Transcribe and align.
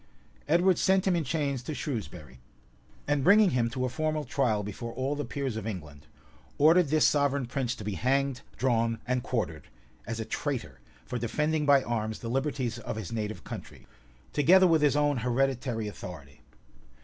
{1283.} 0.47 0.53
Edward 0.55 0.77
sent 0.79 1.05
him 1.07 1.15
in 1.15 1.23
chains 1.23 1.61
to 1.61 1.75
Shrewsbury; 1.75 2.39
and 3.07 3.23
bringing 3.23 3.51
him 3.51 3.69
to 3.69 3.85
a 3.85 3.89
formal 3.89 4.23
trial 4.23 4.63
before 4.63 4.91
all 4.93 5.15
the 5.15 5.23
peers 5.23 5.55
of 5.57 5.67
England, 5.67 6.07
ordered 6.57 6.87
this 6.87 7.07
sovereign 7.07 7.45
prince 7.45 7.75
to 7.75 7.83
be 7.83 7.93
hanged, 7.93 8.41
drawn, 8.57 8.97
and 9.05 9.21
quartered, 9.21 9.67
as 10.07 10.19
a 10.19 10.25
traitor, 10.25 10.79
for 11.05 11.19
defending 11.19 11.67
by 11.67 11.83
arms 11.83 12.17
the 12.17 12.29
liberties 12.31 12.79
of 12.79 12.95
his 12.95 13.11
native 13.11 13.43
country, 13.43 13.85
together 14.33 14.65
with 14.65 14.81
his 14.81 14.95
own 14.95 15.17
hereditary 15.17 15.87
authority. 15.87 16.41